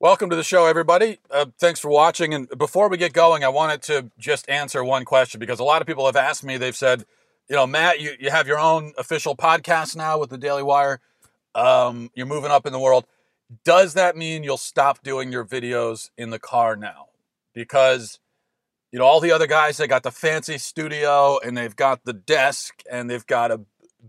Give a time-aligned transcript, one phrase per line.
[0.00, 1.18] Welcome to the show, everybody.
[1.28, 2.32] Uh, thanks for watching.
[2.32, 5.82] And before we get going, I wanted to just answer one question because a lot
[5.82, 7.04] of people have asked me, they've said,
[7.50, 11.00] you know, Matt, you, you have your own official podcast now with the Daily Wire.
[11.52, 13.06] Um, you're moving up in the world.
[13.64, 17.06] Does that mean you'll stop doing your videos in the car now?
[17.52, 18.20] Because,
[18.92, 22.12] you know, all the other guys, they got the fancy studio and they've got the
[22.12, 23.62] desk and they've got a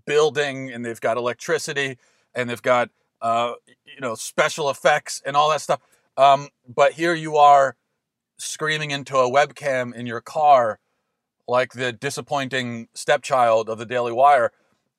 [0.06, 1.98] building and they've got electricity
[2.36, 2.92] and they've got
[3.22, 5.80] uh, you know special effects and all that stuff.
[6.18, 7.76] Um, but here you are
[8.38, 10.80] screaming into a webcam in your car
[11.48, 14.52] like the disappointing stepchild of the Daily Wire.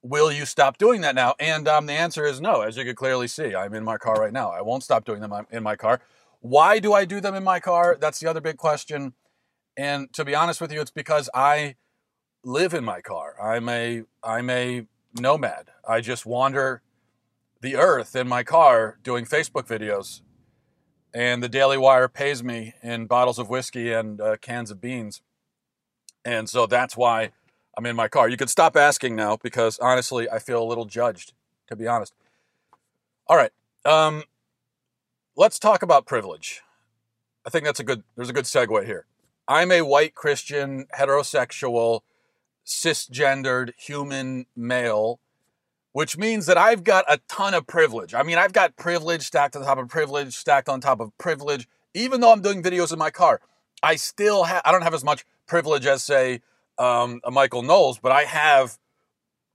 [0.02, 1.34] Will you stop doing that now?
[1.38, 2.62] And um, the answer is no.
[2.62, 4.50] As you can clearly see, I'm in my car right now.
[4.50, 6.00] I won't stop doing them in my car.
[6.40, 7.96] Why do I do them in my car?
[8.00, 9.12] That's the other big question.
[9.76, 11.76] And to be honest with you, it's because I
[12.42, 13.34] live in my car.
[13.40, 14.86] I'm a I'm a
[15.18, 15.68] nomad.
[15.86, 16.82] I just wander
[17.60, 20.22] the earth in my car doing Facebook videos.
[21.12, 25.22] And the Daily Wire pays me in bottles of whiskey and uh, cans of beans.
[26.24, 27.32] And so that's why
[27.76, 28.28] I'm in my car.
[28.28, 31.32] You can stop asking now because honestly, I feel a little judged,
[31.68, 32.14] to be honest.
[33.26, 33.52] All right.
[33.84, 34.24] Um,
[35.36, 36.62] let's talk about privilege.
[37.44, 39.06] I think that's a good, there's a good segue here.
[39.48, 42.00] I'm a white Christian, heterosexual,
[42.64, 45.18] cisgendered human male
[45.92, 48.14] which means that I've got a ton of privilege.
[48.14, 51.68] I mean, I've got privilege stacked on top of privilege, stacked on top of privilege.
[51.94, 53.40] Even though I'm doing videos in my car,
[53.82, 56.42] I still have, I don't have as much privilege as, say,
[56.78, 58.78] um, a Michael Knowles, but I have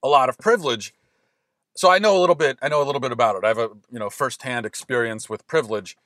[0.03, 0.93] a lot of privilege.
[1.75, 3.45] So I know a little bit, I know a little bit about it.
[3.45, 5.97] I have a, you know, firsthand experience with privilege.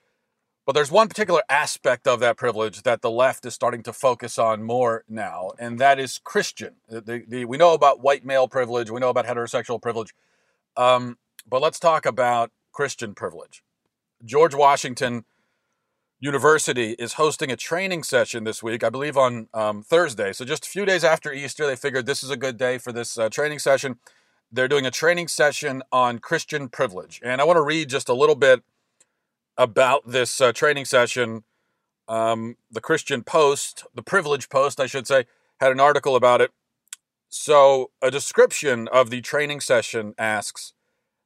[0.70, 4.38] But there's one particular aspect of that privilege that the left is starting to focus
[4.38, 6.76] on more now, and that is Christian.
[6.88, 10.14] The, the, we know about white male privilege, we know about heterosexual privilege,
[10.78, 11.18] um,
[11.50, 13.64] but let's talk about Christian privilege.
[14.24, 15.26] George Washington
[16.20, 20.34] University is hosting a training session this week, I believe on um, Thursday.
[20.34, 22.92] So just a few days after Easter, they figured this is a good day for
[22.92, 23.98] this uh, training session.
[24.52, 28.14] They're doing a training session on Christian privilege, and I want to read just a
[28.14, 28.62] little bit
[29.60, 31.44] about this uh, training session.
[32.08, 35.26] Um, the Christian Post, the Privilege Post, I should say,
[35.60, 36.52] had an article about it.
[37.28, 40.74] So, a description of the training session asks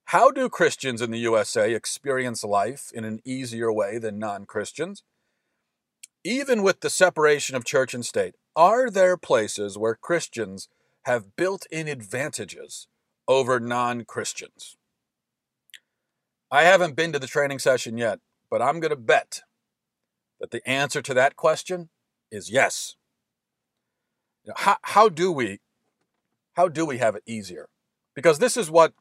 [0.05, 5.03] How do Christians in the USA experience life in an easier way than non Christians?
[6.25, 10.67] Even with the separation of church and state, are there places where Christians
[11.03, 12.87] have built in advantages
[13.27, 14.75] over non Christians?
[16.53, 19.41] I haven't been to the training session yet, but I'm going to bet
[20.39, 21.89] that the answer to that question
[22.29, 22.95] is yes.
[24.57, 25.61] How, how do we
[26.53, 27.69] how do we have it easier?
[28.13, 28.93] Because this is what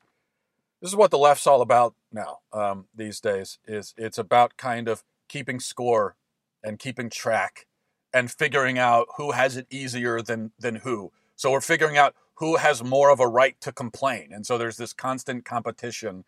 [0.81, 3.59] this is what the left's all about now um, these days.
[3.67, 6.17] Is it's about kind of keeping score
[6.65, 7.67] and keeping track
[8.15, 11.13] and figuring out who has it easier than than who.
[11.37, 14.79] So we're figuring out who has more of a right to complain, and so there's
[14.79, 16.25] this constant competition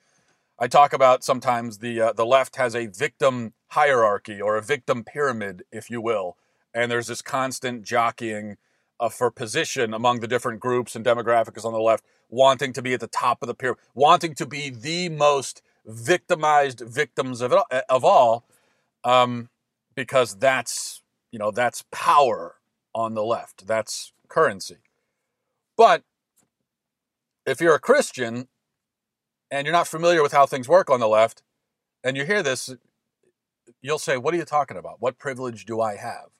[0.58, 5.02] I talk about sometimes the uh, the left has a victim hierarchy or a victim
[5.02, 6.36] pyramid, if you will,
[6.72, 8.56] and there's this constant jockeying
[9.00, 12.94] uh, for position among the different groups and demographics on the left, wanting to be
[12.94, 17.84] at the top of the pyramid, wanting to be the most victimized victims of it,
[17.88, 18.44] of all,
[19.02, 19.48] um,
[19.96, 22.56] because that's you know that's power
[22.94, 24.78] on the left, that's currency.
[25.76, 26.04] But
[27.44, 28.46] if you're a Christian
[29.54, 31.42] and you're not familiar with how things work on the left,
[32.02, 32.74] and you hear this,
[33.80, 34.96] you'll say, What are you talking about?
[34.98, 36.30] What privilege do I have?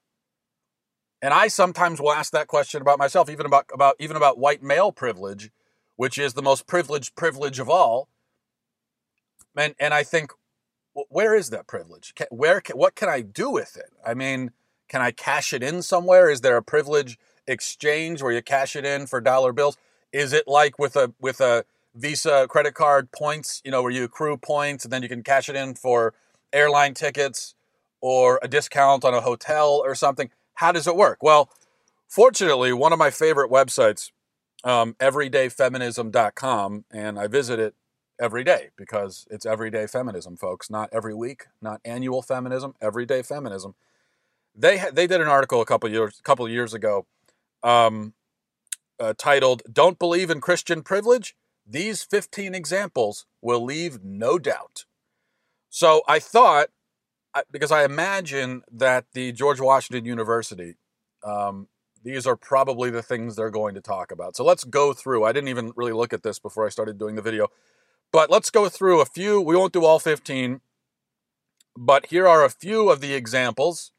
[1.22, 4.62] And I sometimes will ask that question about myself, even about, about even about white
[4.62, 5.50] male privilege,
[5.97, 8.08] which is the most privileged privilege of all.
[9.56, 10.32] And and I think,
[10.92, 12.12] where is that privilege?
[12.30, 13.91] Where what can I do with it?
[14.04, 14.50] I mean,
[14.88, 16.28] can I cash it in somewhere?
[16.28, 17.16] Is there a privilege
[17.47, 19.76] exchange where you cash it in for dollar bills?
[20.12, 21.64] Is it like with a with a
[21.94, 25.49] Visa credit card points, you know, where you accrue points and then you can cash
[25.49, 26.15] it in for
[26.53, 27.55] airline tickets
[28.00, 30.30] or a discount on a hotel or something.
[30.54, 31.22] How does it work?
[31.22, 31.51] Well,
[32.09, 34.10] fortunately, one of my favorite websites,
[34.63, 37.74] um, everydayfeminism.com, and I visit it
[38.21, 43.74] every day because it's everyday feminism, folks, not every week, not annual feminism, everyday feminism.
[44.54, 47.07] They ha- they did an article a couple years couple years ago,
[47.63, 48.15] um,
[49.01, 51.34] uh, titled "Don't Believe in Christian Privilege."
[51.66, 54.84] These 15 examples will leave no doubt.
[55.71, 56.69] So I thought,
[57.51, 60.77] because I imagine that the George Washington University,
[61.25, 61.69] um,
[62.05, 64.37] these are probably the things they're going to talk about.
[64.37, 65.25] So let's go through.
[65.25, 67.49] I didn't even really look at this before I started doing the video,
[68.13, 69.41] but let's go through a few.
[69.41, 70.61] We won't do all 15.
[71.77, 73.91] But here are a few of the examples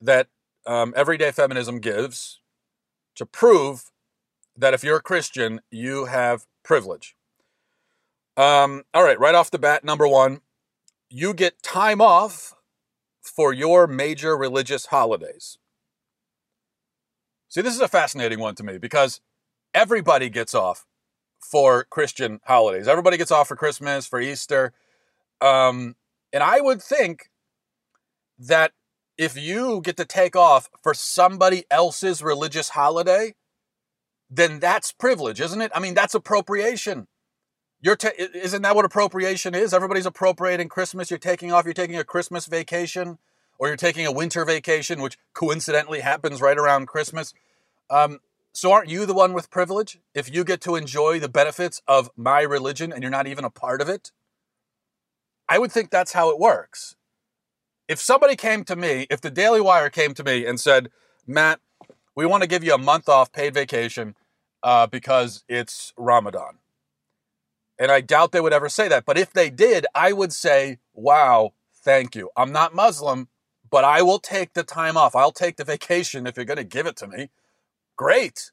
[0.00, 0.28] that
[0.66, 2.40] um, everyday feminism gives
[3.14, 3.90] to prove
[4.56, 7.16] that if you're a Christian, you have privilege.
[8.36, 10.40] Um, all right, right off the bat, number one,
[11.08, 12.54] you get time off
[13.22, 15.58] for your major religious holidays.
[17.48, 19.20] See, this is a fascinating one to me because
[19.72, 20.84] everybody gets off
[21.40, 22.88] for Christian holidays.
[22.88, 24.72] Everybody gets off for Christmas, for Easter.
[25.40, 25.94] Um,
[26.32, 27.30] and I would think
[28.38, 28.72] that
[29.16, 33.34] if you get to take off for somebody else's religious holiday,
[34.30, 35.70] then that's privilege, isn't it?
[35.74, 37.06] I mean, that's appropriation.
[37.80, 39.74] You're ta- isn't that what appropriation is?
[39.74, 41.10] Everybody's appropriating Christmas.
[41.10, 41.64] You're taking off.
[41.64, 43.18] You're taking a Christmas vacation,
[43.58, 47.34] or you're taking a winter vacation, which coincidentally happens right around Christmas.
[47.90, 48.20] Um,
[48.52, 52.08] so aren't you the one with privilege if you get to enjoy the benefits of
[52.16, 54.12] my religion and you're not even a part of it?
[55.48, 56.96] I would think that's how it works.
[57.86, 60.90] If somebody came to me, if the Daily Wire came to me and said,
[61.26, 61.60] Matt,
[62.14, 64.14] we want to give you a month off paid vacation
[64.62, 66.58] uh, because it's Ramadan.
[67.78, 69.04] And I doubt they would ever say that.
[69.04, 72.30] But if they did, I would say, wow, thank you.
[72.36, 73.28] I'm not Muslim,
[73.68, 75.16] but I will take the time off.
[75.16, 77.30] I'll take the vacation if you're going to give it to me.
[77.96, 78.52] Great.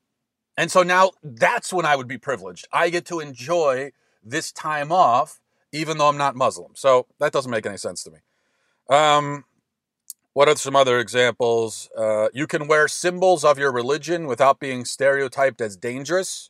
[0.57, 2.67] And so now that's when I would be privileged.
[2.73, 3.91] I get to enjoy
[4.23, 5.39] this time off,
[5.71, 6.71] even though I'm not Muslim.
[6.75, 8.17] So that doesn't make any sense to me.
[8.89, 9.45] Um,
[10.33, 11.89] what are some other examples?
[11.97, 16.49] Uh, you can wear symbols of your religion without being stereotyped as dangerous.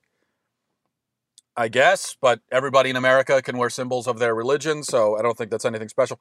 [1.57, 5.38] I guess, but everybody in America can wear symbols of their religion, so I don't
[5.38, 6.19] think that's anything special.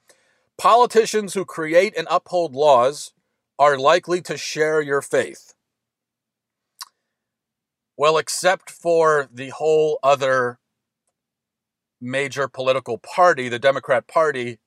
[0.59, 3.13] Politicians who create and uphold laws
[3.59, 5.55] are likely to share your faith.
[7.97, 10.59] Well, except for the whole other
[12.01, 14.59] major political party, the Democrat Party,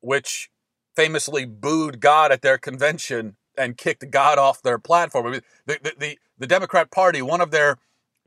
[0.00, 0.48] which
[0.98, 5.28] famously booed God at their convention and kicked God off their platform.
[5.28, 7.76] I mean, the, the, the, the Democrat Party, one of their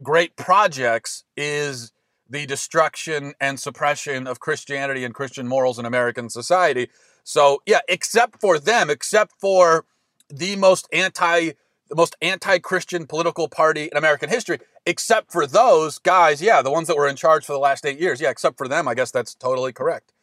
[0.01, 1.91] great projects is
[2.29, 6.87] the destruction and suppression of Christianity and Christian morals in American society.
[7.25, 9.83] So, yeah, except for them, except for
[10.29, 11.51] the most anti
[11.89, 16.87] the most anti-Christian political party in American history, except for those guys, yeah, the ones
[16.87, 18.21] that were in charge for the last eight years.
[18.21, 20.13] Yeah, except for them, I guess that's totally correct.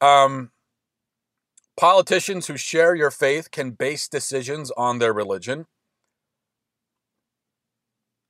[0.00, 0.50] Um,
[1.76, 5.66] politicians who share your faith can base decisions on their religion.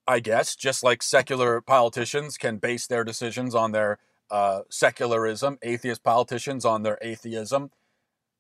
[0.07, 3.99] I guess, just like secular politicians can base their decisions on their
[4.31, 7.71] uh, secularism, atheist politicians on their atheism.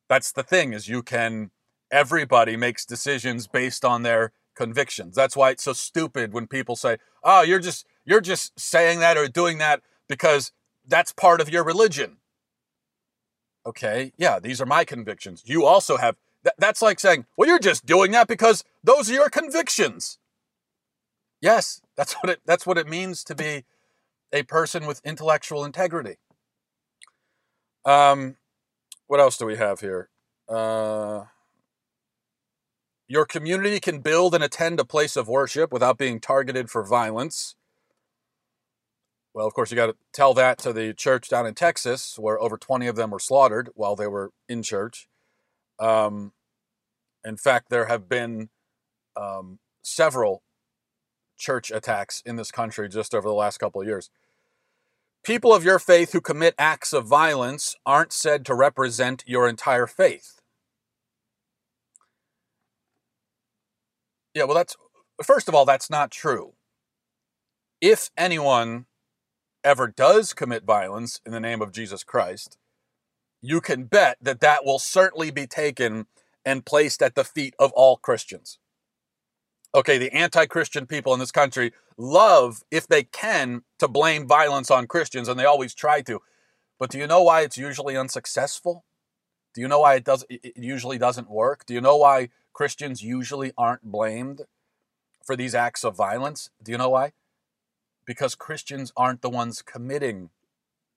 [0.08, 1.50] That's the thing is you can
[1.90, 5.14] everybody makes decisions based on their convictions.
[5.14, 9.16] That's why it's so stupid when people say, "Oh, you're just you're just saying that
[9.16, 10.52] or doing that because
[10.86, 12.18] that's part of your religion."
[13.66, 15.42] Okay, yeah, these are my convictions.
[15.46, 19.14] You also have th- that's like saying, "Well, you're just doing that because those are
[19.14, 20.18] your convictions."
[21.40, 23.64] Yes, that's what it that's what it means to be
[24.32, 26.16] a person with intellectual integrity.
[27.84, 28.36] Um,
[29.06, 30.10] what else do we have here?
[30.48, 31.24] Uh,
[33.06, 37.54] your community can build and attend a place of worship without being targeted for violence.
[39.34, 42.40] Well, of course, you got to tell that to the church down in Texas, where
[42.40, 45.08] over 20 of them were slaughtered while they were in church.
[45.80, 46.32] Um,
[47.24, 48.50] in fact, there have been
[49.16, 50.44] um, several
[51.36, 54.08] church attacks in this country just over the last couple of years.
[55.24, 59.88] People of your faith who commit acts of violence aren't said to represent your entire
[59.88, 60.40] faith.
[64.32, 64.76] Yeah, well, that's
[65.24, 66.52] first of all, that's not true.
[67.80, 68.86] If anyone
[69.64, 72.56] ever does commit violence in the name of Jesus Christ,
[73.40, 76.06] you can bet that that will certainly be taken
[76.44, 78.58] and placed at the feet of all Christians.
[79.74, 84.70] Okay, the anti Christian people in this country love, if they can, to blame violence
[84.70, 86.20] on Christians, and they always try to.
[86.78, 88.84] But do you know why it's usually unsuccessful?
[89.54, 91.66] Do you know why it does it usually doesn't work?
[91.66, 94.42] Do you know why Christians usually aren't blamed
[95.24, 96.50] for these acts of violence.
[96.62, 97.12] Do you know why?
[98.06, 100.30] Because Christians aren't the ones committing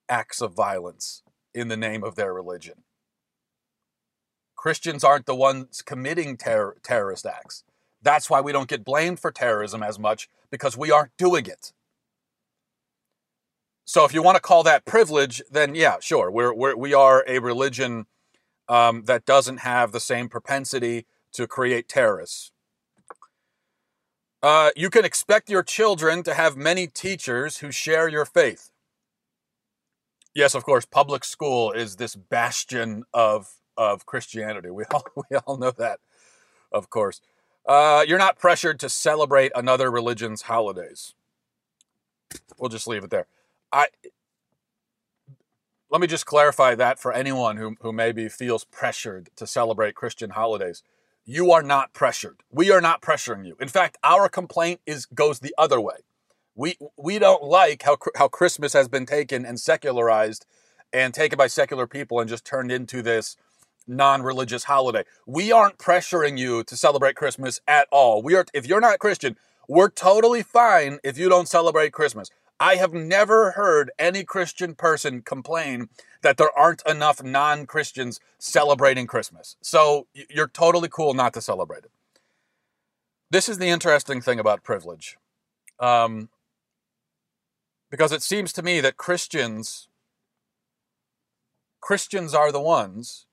[0.10, 1.24] acts of violence
[1.54, 2.84] in the name of their religion.
[4.56, 7.64] Christians aren't the ones committing ter- terrorist acts.
[8.02, 11.74] That's why we don't get blamed for terrorism as much because we aren't doing it.
[13.86, 17.24] So if you want to call that privilege, then yeah, sure, we're, we're we are
[17.26, 18.06] a religion
[18.68, 22.52] um, that doesn't have the same propensity to create terrorists.
[24.42, 28.72] Uh, you can expect your children to have many teachers who share your faith.
[30.34, 30.86] Yes, of course.
[30.86, 34.70] Public school is this bastion of of Christianity.
[34.74, 36.00] We all we all know that,
[36.72, 37.22] of course.
[37.66, 41.14] Uh, you're not pressured to celebrate another religion's holidays.
[42.58, 43.28] We'll just leave it there.
[43.72, 43.88] I
[45.90, 50.32] let me just clarify that for anyone who who maybe feels pressured to celebrate Christian
[50.32, 50.84] holidays.
[51.30, 52.38] You are not pressured.
[52.50, 53.58] We are not pressuring you.
[53.60, 55.98] In fact, our complaint is goes the other way.
[56.56, 60.46] We we don't like how how Christmas has been taken and secularized
[60.94, 63.36] and taken by secular people and just turned into this
[63.86, 65.04] non-religious holiday.
[65.26, 68.24] We aren't pressuring you to celebrate Christmas at all.
[68.24, 69.36] We are if you're not Christian,
[69.68, 72.30] we're totally fine if you don't celebrate Christmas.
[72.60, 75.90] I have never heard any Christian person complain
[76.22, 79.58] that there aren't enough non-Christians celebrating Christmas.
[79.62, 81.92] So you're totally cool not to celebrate it.
[83.30, 85.18] This is the interesting thing about privilege.
[85.80, 86.30] Um,
[87.90, 89.88] because it seems to me that Christians
[91.80, 93.28] Christians are the ones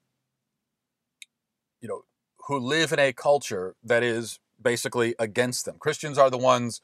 [1.80, 2.04] you know
[2.46, 5.76] who live in a culture that is basically against them.
[5.78, 6.80] Christians are the ones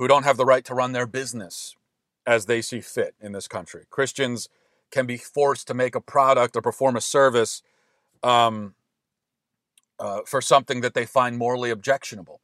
[0.00, 1.76] who don't have the right to run their business
[2.26, 3.84] as they see fit in this country.
[3.90, 4.48] Christians
[4.90, 7.62] can be forced to make a product or perform a service
[8.22, 8.74] um,
[9.98, 12.40] uh, for something that they find morally objectionable.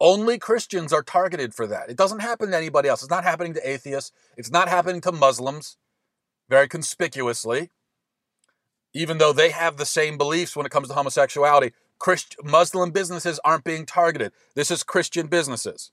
[0.00, 1.90] Only Christians are targeted for that.
[1.90, 3.02] It doesn't happen to anybody else.
[3.02, 4.10] It's not happening to atheists.
[4.38, 5.76] It's not happening to Muslims,
[6.48, 7.68] very conspicuously.
[8.94, 13.38] Even though they have the same beliefs when it comes to homosexuality, Christ- Muslim businesses
[13.44, 14.32] aren't being targeted.
[14.54, 15.92] This is Christian businesses.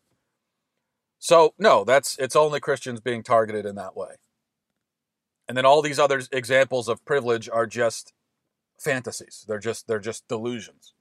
[1.24, 4.16] So no, that's it's only Christians being targeted in that way.
[5.48, 8.12] And then all these other examples of privilege are just
[8.78, 9.46] fantasies.
[9.48, 10.94] They're just they're just delusions.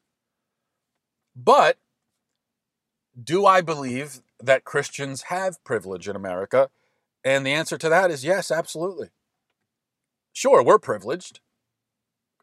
[1.35, 1.79] But
[3.21, 6.71] do I believe that Christians have privilege in America?
[7.25, 9.09] And the answer to that is yes, absolutely.
[10.33, 11.41] Sure, we're privileged.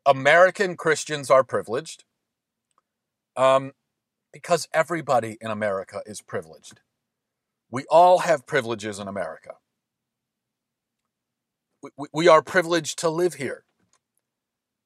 [0.05, 2.03] American Christians are privileged
[3.38, 3.71] um,
[4.33, 6.81] because everybody in America is privileged.
[7.72, 9.56] We all have privileges in America.
[11.82, 13.64] We, we are privileged to live here.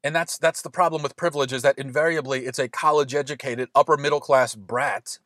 [0.03, 3.95] And that's that's the problem with privilege is that invariably it's a college educated upper
[3.95, 5.19] middle class brat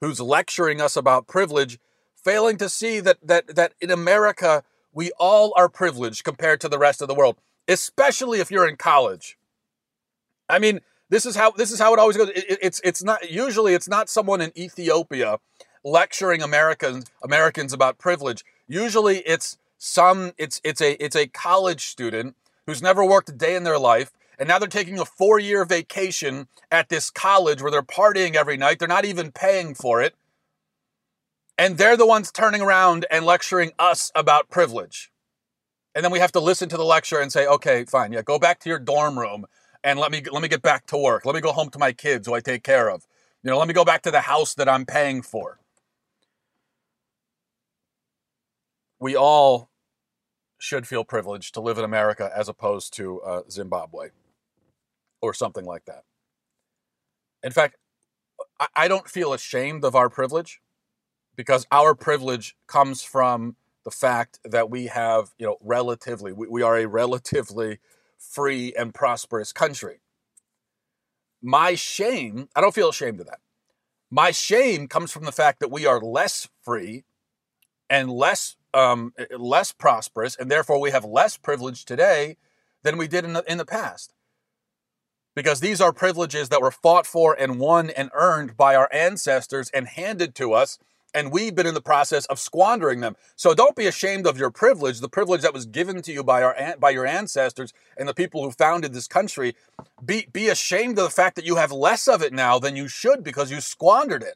[0.00, 1.80] who's lecturing us about privilege,
[2.14, 6.78] failing to see that that that in America we all are privileged compared to the
[6.78, 7.36] rest of the world,
[7.66, 9.36] especially if you're in college.
[10.48, 12.28] I mean, this is how this is how it always goes.
[12.28, 15.38] It, it's it's not usually it's not someone in Ethiopia
[15.84, 18.44] lecturing Americans Americans about privilege.
[18.66, 22.36] Usually it's some it's it's a it's a college student
[22.66, 25.64] who's never worked a day in their life and now they're taking a four year
[25.64, 28.78] vacation at this college where they're partying every night.
[28.78, 30.14] They're not even paying for it.
[31.56, 35.12] And they're the ones turning around and lecturing us about privilege.
[35.94, 38.40] And then we have to listen to the lecture and say, okay, fine, yeah, go
[38.40, 39.46] back to your dorm room
[39.84, 41.24] and let me let me get back to work.
[41.24, 43.06] Let me go home to my kids who I take care of.
[43.44, 45.60] You know, let me go back to the house that I'm paying for.
[49.04, 49.68] We all
[50.58, 54.08] should feel privileged to live in America as opposed to uh, Zimbabwe
[55.20, 56.04] or something like that.
[57.42, 57.76] In fact,
[58.74, 60.62] I don't feel ashamed of our privilege
[61.36, 66.62] because our privilege comes from the fact that we have, you know, relatively, we, we
[66.62, 67.80] are a relatively
[68.18, 70.00] free and prosperous country.
[71.42, 73.40] My shame, I don't feel ashamed of that.
[74.10, 77.04] My shame comes from the fact that we are less free
[77.90, 82.36] and less um, less prosperous, and therefore we have less privilege today
[82.82, 84.12] than we did in the, in the past
[85.34, 89.70] because these are privileges that were fought for and won and earned by our ancestors
[89.70, 90.78] and handed to us
[91.14, 93.16] and we've been in the process of squandering them.
[93.36, 96.42] So don't be ashamed of your privilege, the privilege that was given to you by
[96.42, 99.54] our by your ancestors and the people who founded this country.
[100.04, 102.88] Be be ashamed of the fact that you have less of it now than you
[102.88, 104.34] should because you squandered it.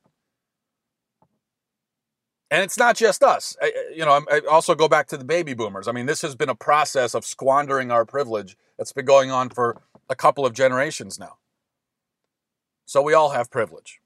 [2.50, 3.56] And it's not just us.
[3.60, 5.86] I, you know, I also go back to the baby boomers.
[5.86, 9.50] I mean, this has been a process of squandering our privilege that's been going on
[9.50, 11.36] for a couple of generations now.
[12.86, 14.00] So we all have privilege.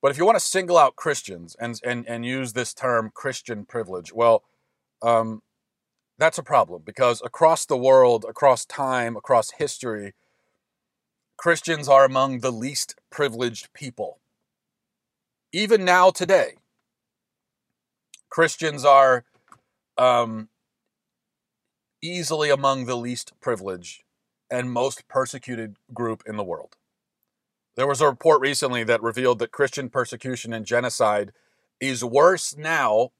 [0.00, 3.66] But if you want to single out Christians and, and, and use this term Christian
[3.66, 4.42] privilege, well,
[5.02, 5.42] um,
[6.16, 10.14] that's a problem because across the world, across time, across history,
[11.36, 14.19] Christians are among the least privileged people.
[15.52, 16.54] Even now, today,
[18.28, 19.24] Christians are
[19.98, 20.48] um,
[22.00, 24.04] easily among the least privileged
[24.50, 26.76] and most persecuted group in the world.
[27.74, 31.32] There was a report recently that revealed that Christian persecution and genocide
[31.80, 33.10] is worse now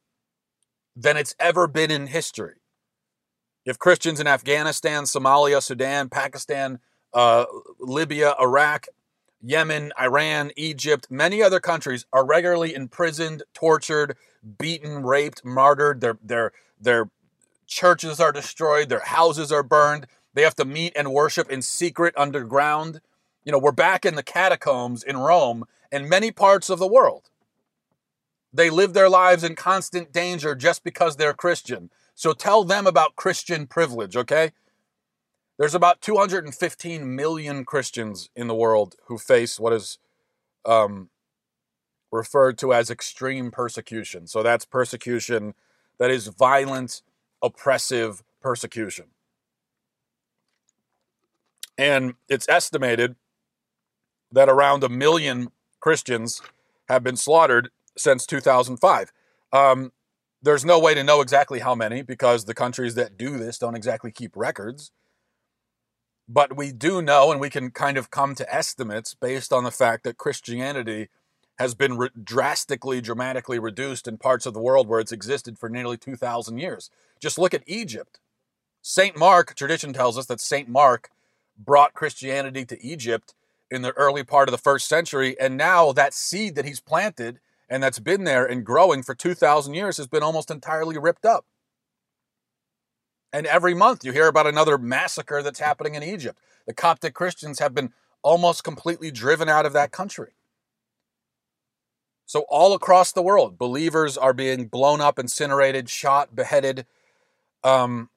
[0.94, 2.56] than it's ever been in history.
[3.64, 6.78] If Christians in Afghanistan, Somalia, Sudan, Pakistan,
[7.12, 7.44] uh,
[7.78, 8.86] Libya, Iraq,
[9.42, 14.16] Yemen, Iran, Egypt, many other countries are regularly imprisoned, tortured,
[14.58, 16.00] beaten, raped, martyred.
[16.00, 17.10] Their their their
[17.66, 20.06] churches are destroyed, their houses are burned.
[20.34, 23.00] They have to meet and worship in secret underground.
[23.44, 27.30] You know, we're back in the catacombs in Rome and many parts of the world.
[28.52, 31.90] They live their lives in constant danger just because they're Christian.
[32.14, 34.52] So tell them about Christian privilege, okay?
[35.60, 39.98] There's about 215 million Christians in the world who face what is
[40.64, 41.10] um,
[42.10, 44.26] referred to as extreme persecution.
[44.26, 45.52] So that's persecution
[45.98, 47.02] that is violent,
[47.42, 49.08] oppressive persecution.
[51.76, 53.16] And it's estimated
[54.32, 55.48] that around a million
[55.78, 56.40] Christians
[56.88, 59.12] have been slaughtered since 2005.
[59.52, 59.92] Um,
[60.40, 63.76] there's no way to know exactly how many because the countries that do this don't
[63.76, 64.90] exactly keep records.
[66.32, 69.72] But we do know, and we can kind of come to estimates based on the
[69.72, 71.08] fact that Christianity
[71.58, 75.68] has been re- drastically, dramatically reduced in parts of the world where it's existed for
[75.68, 76.88] nearly 2,000 years.
[77.20, 78.20] Just look at Egypt.
[78.80, 79.18] St.
[79.18, 80.68] Mark, tradition tells us that St.
[80.68, 81.10] Mark
[81.58, 83.34] brought Christianity to Egypt
[83.68, 87.40] in the early part of the first century, and now that seed that he's planted
[87.68, 91.44] and that's been there and growing for 2,000 years has been almost entirely ripped up.
[93.32, 96.38] And every month you hear about another massacre that's happening in Egypt.
[96.66, 100.32] The Coptic Christians have been almost completely driven out of that country.
[102.26, 106.86] So, all across the world, believers are being blown up, incinerated, shot, beheaded,
[107.64, 108.08] um,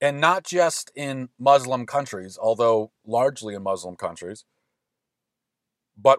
[0.00, 4.44] and not just in Muslim countries, although largely in Muslim countries.
[5.96, 6.18] But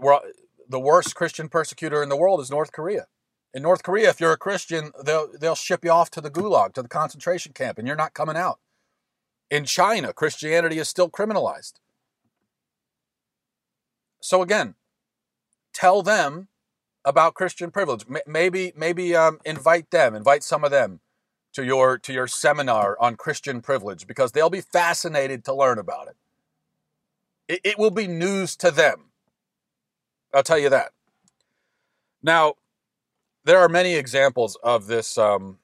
[0.67, 3.05] the worst Christian persecutor in the world is North Korea.
[3.53, 6.73] In North Korea, if you're a Christian, they'll, they'll ship you off to the gulag,
[6.73, 8.59] to the concentration camp, and you're not coming out.
[9.51, 11.73] In China, Christianity is still criminalized.
[14.21, 14.75] So again,
[15.73, 16.47] tell them
[17.05, 18.05] about Christian privilege.
[18.25, 21.01] Maybe, maybe um, invite them, invite some of them
[21.53, 26.07] to your to your seminar on Christian privilege because they'll be fascinated to learn about
[26.07, 26.15] it.
[27.47, 29.11] It, it will be news to them.
[30.33, 30.91] I'll tell you that.
[32.23, 32.55] Now,
[33.45, 35.59] there are many examples of this um,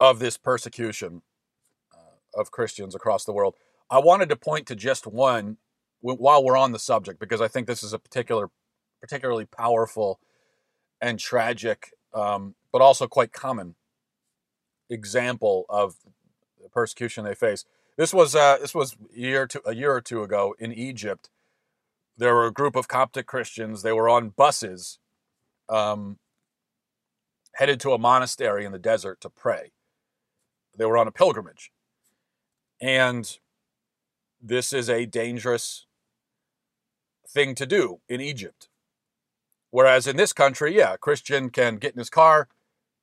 [0.00, 1.22] of this persecution
[1.92, 3.54] uh, of Christians across the world.
[3.90, 5.58] I wanted to point to just one
[6.00, 8.50] while we're on the subject because I think this is a particular,
[9.00, 10.20] particularly powerful
[11.00, 13.74] and tragic, um, but also quite common
[14.90, 15.96] example of
[16.62, 17.64] the persecution they face.
[17.96, 21.30] This was uh, this was a year to, a year or two ago in Egypt.
[22.16, 23.82] There were a group of Coptic Christians.
[23.82, 24.98] They were on buses
[25.68, 26.18] um,
[27.54, 29.72] headed to a monastery in the desert to pray.
[30.76, 31.70] They were on a pilgrimage.
[32.80, 33.38] And
[34.40, 35.86] this is a dangerous
[37.28, 38.68] thing to do in Egypt.
[39.70, 42.48] Whereas in this country, yeah, a Christian can get in his car,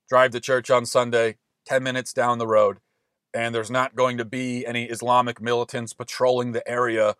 [0.08, 2.78] drive to church on Sunday, 10 minutes down the road,
[3.34, 7.16] and there's not going to be any Islamic militants patrolling the area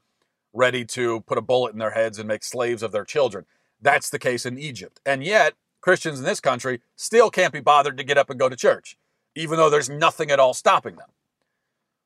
[0.52, 3.44] ready to put a bullet in their heads and make slaves of their children.
[3.82, 5.00] That's the case in Egypt.
[5.04, 8.48] And yet, Christians in this country still can't be bothered to get up and go
[8.48, 8.96] to church,
[9.34, 11.08] even though there's nothing at all stopping them.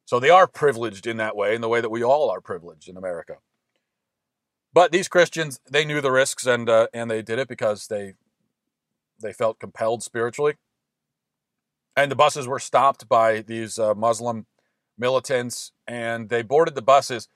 [0.07, 2.89] So they are privileged in that way, in the way that we all are privileged
[2.89, 3.37] in America.
[4.73, 8.15] But these Christians, they knew the risks and uh, and they did it because they
[9.21, 10.55] they felt compelled spiritually.
[11.97, 14.47] And the buses were stopped by these uh, Muslim
[14.99, 17.29] militants, and they boarded the buses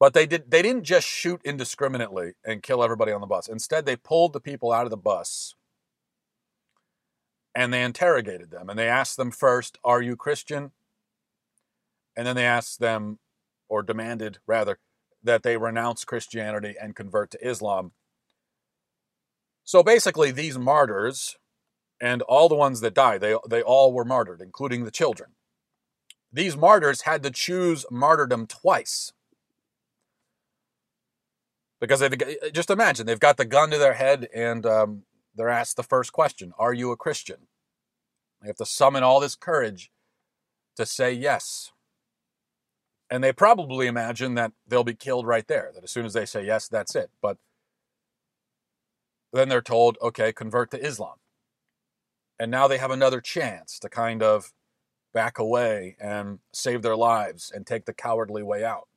[0.00, 3.48] but they did they didn't just shoot indiscriminately and kill everybody on the bus.
[3.48, 5.54] Instead, they pulled the people out of the bus
[7.54, 10.72] and they interrogated them and they asked them first, "Are you Christian?"
[12.16, 13.18] And then they asked them
[13.68, 14.78] or demanded rather
[15.22, 17.92] that they renounce Christianity and convert to Islam.
[19.64, 21.36] So basically these martyrs
[22.00, 25.34] and all the ones that died, they they all were martyred, including the children.
[26.32, 29.12] These martyrs had to choose martyrdom twice
[31.80, 32.08] because they
[32.52, 35.02] just imagine they've got the gun to their head and um,
[35.34, 37.46] they're asked the first question Are you a Christian?
[38.40, 39.90] They have to summon all this courage
[40.76, 41.72] to say yes.
[43.10, 46.26] And they probably imagine that they'll be killed right there, that as soon as they
[46.26, 47.10] say yes, that's it.
[47.22, 47.38] But
[49.32, 51.16] then they're told, okay, convert to Islam.
[52.38, 54.52] And now they have another chance to kind of
[55.12, 58.88] back away and save their lives and take the cowardly way out.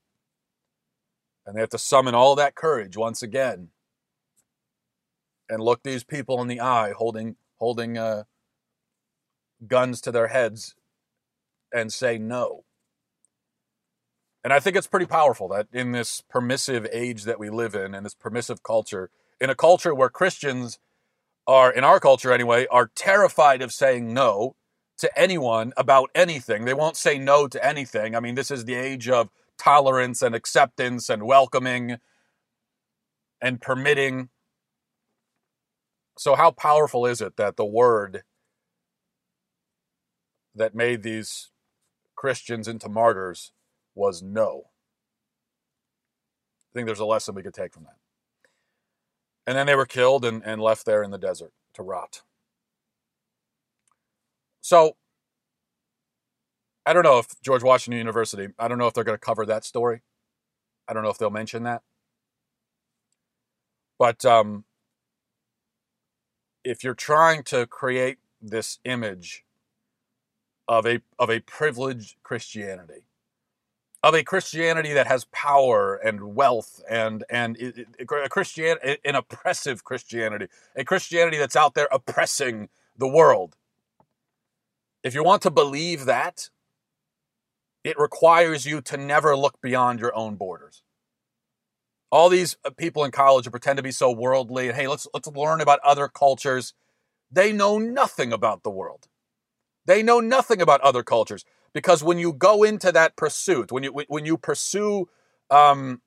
[1.45, 3.69] And they have to summon all that courage once again
[5.49, 8.23] and look these people in the eye holding holding uh,
[9.67, 10.75] guns to their heads
[11.73, 12.63] and say no.
[14.43, 17.93] And I think it's pretty powerful that in this permissive age that we live in,
[17.93, 20.80] in this permissive culture, in a culture where Christians
[21.45, 24.56] are, in our culture anyway, are terrified of saying no
[24.97, 26.65] to anyone about anything.
[26.65, 28.15] They won't say no to anything.
[28.15, 29.30] I mean, this is the age of
[29.62, 31.97] tolerance and acceptance and welcoming
[33.39, 34.30] and permitting.
[36.17, 38.24] So, how powerful is it that the word
[40.56, 41.52] that made these
[42.15, 43.52] Christians into martyrs
[43.93, 44.63] was no?
[46.71, 47.97] I think there's a lesson we could take from that.
[49.45, 52.24] And then they were killed and, and left there in the desert to rot.
[54.62, 54.95] So,
[56.86, 59.46] I don't know if George Washington University, I don't know if they're going to cover
[59.46, 60.02] that story.
[60.88, 61.84] I don't know if they'll mention that.
[64.00, 64.65] But um,
[66.63, 69.46] if you're trying to create this image
[70.67, 73.04] of a of a privileged Christianity,
[74.02, 77.58] of a Christianity that has power and wealth and and
[78.00, 83.56] a Christianity, an oppressive Christianity, a Christianity that's out there oppressing the world.
[85.04, 86.50] If you want to believe that,
[87.84, 90.84] it requires you to never look beyond your own borders.
[92.12, 95.08] All these uh, people in college who pretend to be so worldly and hey, let's
[95.13, 96.74] let's learn about other cultures.
[97.32, 99.08] They know nothing about the world.
[99.86, 103.91] They know nothing about other cultures because when you go into that pursuit, when you
[104.08, 105.10] when you pursue
[105.50, 106.02] um,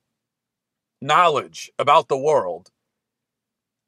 [1.01, 2.71] knowledge about the world,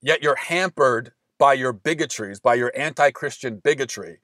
[0.01, 4.21] yet you're hampered by your bigotries, by your anti-Christian bigotry,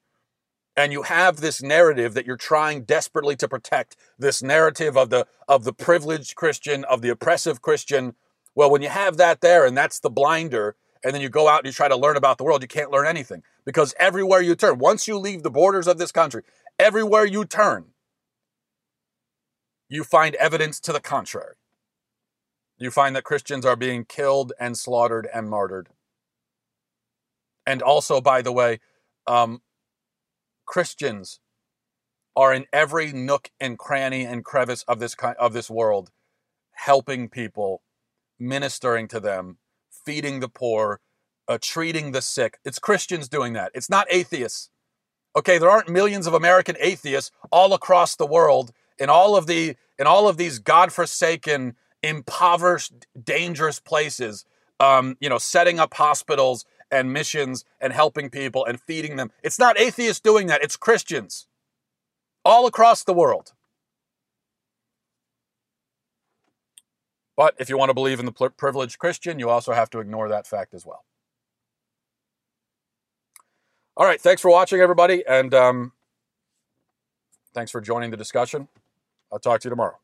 [0.77, 5.27] and you have this narrative that you're trying desperately to protect this narrative of the
[5.49, 8.15] of the privileged christian of the oppressive christian
[8.55, 11.59] well when you have that there and that's the blinder and then you go out
[11.61, 14.55] and you try to learn about the world you can't learn anything because everywhere you
[14.55, 16.43] turn once you leave the borders of this country
[16.79, 17.87] everywhere you turn
[19.93, 21.57] you find evidence to the contrary.
[22.79, 25.91] You find that christians are being killed and slaughtered and martyred.
[27.67, 28.81] And also by the way
[29.27, 29.61] um,
[30.73, 31.39] Christians
[32.35, 36.11] are in every nook and cranny and crevice of this of this world,
[36.71, 37.83] helping people,
[38.39, 39.59] ministering to them,
[39.91, 41.01] feeding the poor,
[41.47, 42.57] uh, treating the sick.
[42.65, 43.71] It's Christians doing that.
[43.75, 44.71] It's not atheists.
[45.37, 49.77] Okay, there aren't millions of American atheists all across the world in all of the
[49.99, 54.47] in all of these godforsaken, impoverished, dangerous places.
[54.81, 59.33] Um, you know, setting up hospitals and missions and helping people and feeding them.
[59.43, 61.47] It's not atheists doing that, it's Christians
[62.45, 63.53] all across the world.
[67.37, 70.29] But if you want to believe in the privileged Christian, you also have to ignore
[70.29, 71.05] that fact as well.
[73.97, 75.93] All right, thanks for watching, everybody, and um,
[77.55, 78.69] thanks for joining the discussion.
[79.33, 79.99] I'll talk to you tomorrow.